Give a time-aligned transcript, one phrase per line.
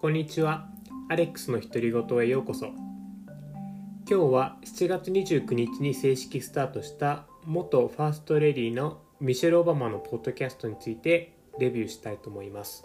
[0.00, 0.68] こんにちは。
[1.08, 2.66] アレックスの独り言へようこそ。
[2.66, 2.76] 今
[4.06, 12.84] 日は7月29日に正式スタートした元ファーストレディのミシェル・オバマのポッドキャストについてレビューしたいと思います。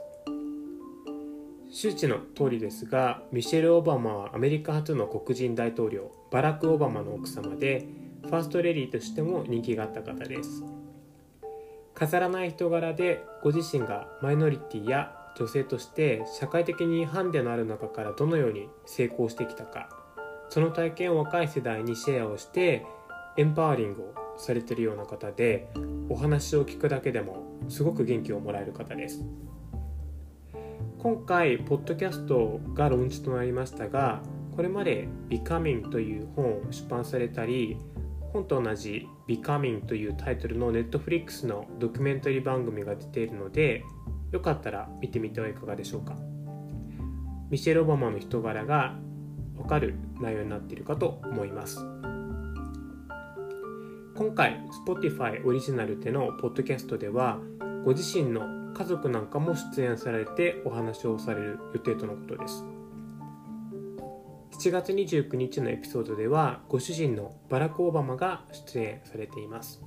[1.71, 7.85] 周知の通りですが、ミシェル・オバマはアメリカ初の黒人大統領、バラク・オバマの奥様で、
[8.23, 10.63] ファーストレディとしても人気があった方です。
[11.93, 19.89] 飾らない人柄でご自身がマイノリティや女性として社会的にハンデのある中からどのように成功してきたか。
[20.49, 22.85] その体験を若い世代にシェアをして
[23.37, 25.71] エンパワーリングをされてるような方で
[26.09, 29.23] お話を聞くだけでもすごく元気をもらえる方です。
[30.99, 34.21] 今回ポッドキャストがローンチとなりましたが
[34.55, 37.77] これまで「Becoming」という本を出版されたり
[38.31, 43.83] 本と同じ「Becoming」というタイトルの Netflix のドキュメンタリー番組が出ているので
[44.33, 46.15] よかったら見てみてはいかがでしょうか。
[47.51, 48.95] ミシェル・オバマの人柄が
[49.55, 51.77] わかる内容になっているかと思います。
[54.15, 57.39] 今回 Spotify オリジナルでのポッドキャストでは
[57.85, 62.63] ご自身の家族なんかも出演されてお話をされる予定とのことです。
[64.59, 69.83] 7月29日のエピソードではご主人のバラク・オバマが出演されています。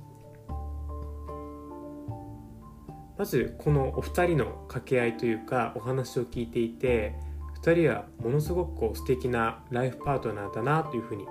[3.17, 7.15] まずこのお二人の掛け合いというかお話を聞いていて
[7.63, 11.25] 2人はものすごくこう素敵なライフパートナーだなというふうに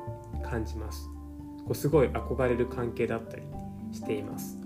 [0.44, 1.08] 感じます。
[1.64, 3.42] こうすごい憧れる関係だったり
[3.92, 4.58] しています。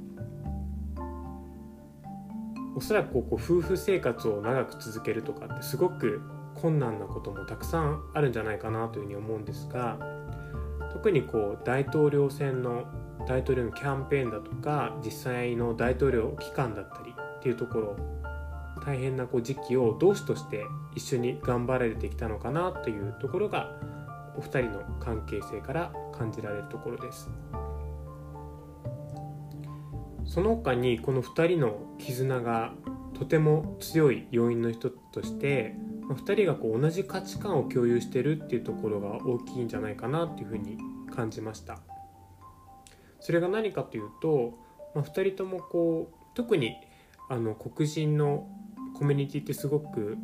[2.75, 6.23] おそらくこう夫婦生活を長く続けるとかってすごく
[6.55, 9.99] 困難なこともたくさんあるんじゃないかなというふうに思うんですが
[10.93, 12.85] 特にこう大統領選の
[13.31, 17.97] 大統領のキャンペーンだとか実際の大統領期間だったりっていうところ
[18.85, 20.65] 大変なこう時期を同志として
[20.97, 23.71] 一緒に頑張られてきたのかなというところが
[24.37, 27.31] お二人の関係性から感じられるところです。
[30.25, 32.73] その他にこの2人の絆が
[33.17, 35.77] とても強い要因の一つとして
[36.09, 40.79] 2人がこう同じ価値観を共有してるっていうところが大きいんじゃないかなっていうふうに
[41.15, 41.79] 感じました。
[43.21, 44.59] それが何かというと、
[44.95, 46.77] まあ、2人ともこう特に
[47.29, 48.49] あの黒人の
[48.99, 50.19] コミュニティってすごく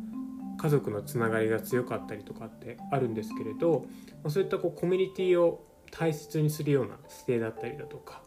[0.57, 3.85] 家族のつながりが強かったりとかってあるんですけれど、
[4.23, 8.21] まあ、そういったこうコミュニティを大切にするような姿勢だったりだとか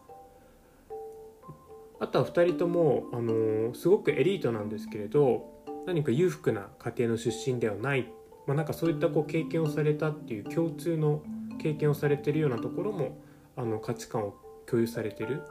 [1.99, 5.53] あとは2人とも、あのー、すごくエリートなんですけれど
[5.87, 8.09] 何か裕福な家庭の出身ではない、
[8.47, 11.23] まあ、なんかそういったこう経験をされたっていう共通の
[11.59, 13.21] 経験をされてるようなところも
[13.57, 14.35] あの価値観を
[14.71, 15.43] 共有されてる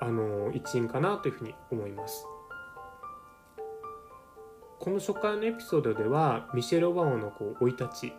[0.00, 2.26] あの一因かなというふうに思います。
[4.78, 8.12] この初回のエピソードではミシェル・オバマの生い立ち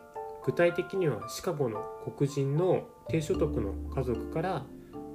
[0.43, 1.81] 具体的にはシカゴの
[2.17, 4.65] 黒人の低所得の家族から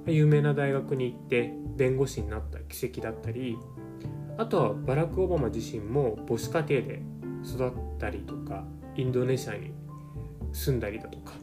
[0.07, 3.57] 有名な大学に行って弁護士になった奇跡だったり
[4.37, 7.01] あとはバラク・オバマ自身も母子家庭で
[7.45, 8.63] 育ったりとか
[8.95, 9.73] インドネシアに
[10.53, 11.33] 住んだりだとか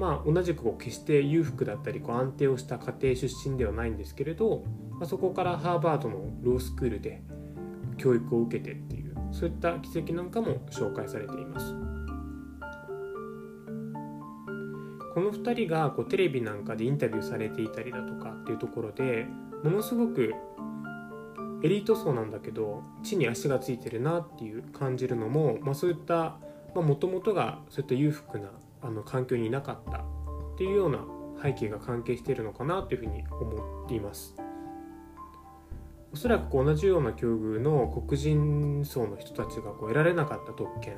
[0.00, 7.22] まあ、同じくこう決して裕福だったりこう安定をした家庭出身ではないんですけれど、まあ、そこからハーバードのロースクールで
[7.98, 11.74] 教育を受けてっていうそういった奇跡なんかも紹介されています。
[15.12, 19.26] この2人がこうテレビなんかでインタビューされていたりだとかっていうところで
[19.62, 20.32] ものすごく
[21.62, 26.38] エリート層なんだけど地に足がついてるなっていう感じるのも、まあ、そういった
[26.74, 28.50] もともとがそういった裕福な
[28.82, 30.02] あの環境にいなかったっ
[30.58, 30.98] ていうような
[31.42, 34.36] 背景が関係しているのかなというふうに思っています。
[36.12, 40.94] おそらく同じような境遇の黒人層の人たちがこう得られなかった特権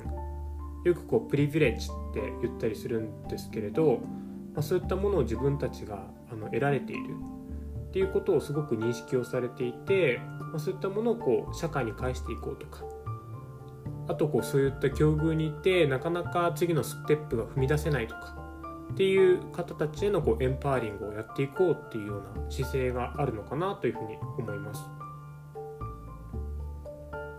[0.83, 3.99] よくこうプリヴィレッジって言ったりするんですけれど、
[4.53, 7.15] まあ、そういったものを自分たちがあの得られている。
[7.89, 10.19] っていうことをすごく認識をされていて、
[10.51, 12.83] まあ、そういったものをこう社会に返していこうとか
[14.07, 18.37] あとこうそういった境遇にいてなかなか次のステップが踏み出せないとか
[18.93, 24.83] っていう方たちへのこうエンパワリングをやっていこうっていうような姿勢があるのかなというふうに思います。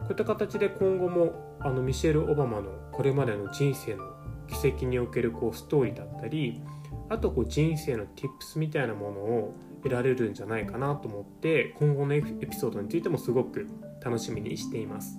[0.01, 4.05] こういった形で今後もあのミシェル・オバマのこれまでの人生の
[4.49, 6.61] 奇跡におけるこうストーリーだったり
[7.09, 13.67] あとこう人生の tips みたいなものを得られるんじゃないかなと思って今後のエピソードについてもすごく
[14.03, 15.19] 楽しみにしています。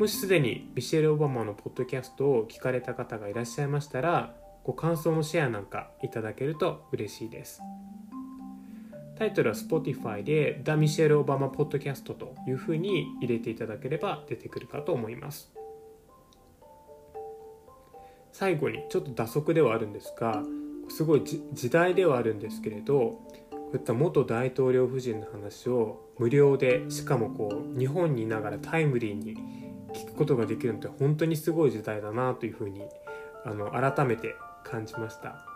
[0.00, 7.60] もしすでにミシェル・オバマのポッドキャストを聞かれた方がいらっしゃいましたらご感想のシェアなんかいただけると嬉しいです。
[9.18, 15.52] タイトルは Spotify で The Michelle Obama Podcast というふうに入れていただければ出てくるかと思います。
[18.32, 20.42] 最後にちょっと打足ではあるんですが
[20.88, 23.20] すごい時代ではあるんですけれど
[23.50, 32.82] こういった元大統領夫人の話を無料でしかもこう日本にいながらタイムリーに聞くことができるのって本当にすごい時代だなというふうに
[33.44, 35.46] あの改めて感じました。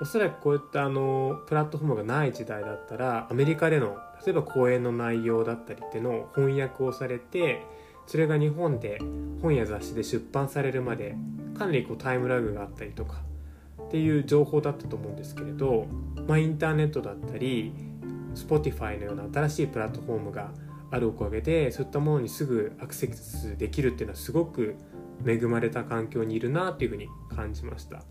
[0.00, 7.62] おそらくこういったあのプラットフォームがない時代だったらアメリカでの例えば講演の内容だったりっていうのを翻訳をされて
[8.06, 9.00] それが日本で
[9.42, 11.16] 本や雑誌で出版されるまで
[11.58, 13.22] かなりこうタイムラグがあったりとか
[13.82, 15.86] っていう情報だったと思うんですけれど、
[16.28, 17.72] まあ、インターネットだったり
[18.34, 20.52] Spotify のような新しいプラットフォームが
[20.90, 24.76] あるおかげでそういったものにすぐアクセスできるっていうのはすごく
[25.26, 28.02] 恵まれた環境にいるなっていうふうに感じました。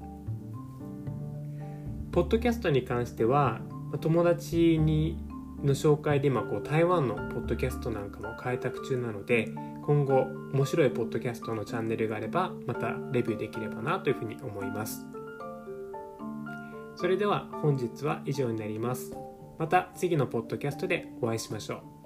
[2.12, 3.62] ポッドキャストに関しては
[4.02, 5.18] 友達に
[5.64, 9.50] の紹介で今こう台湾のポッドキャストなんかも開拓中なので
[9.86, 15.06] 今後面白いポッドキャストのチャンネルがあればまたレビューできればなというふうに思います。
[16.96, 19.16] それでは本日は以上になります。
[19.60, 21.97] また次のポッドキャストでお会いしましょう。